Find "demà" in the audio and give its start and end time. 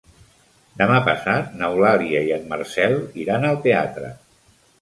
0.81-0.95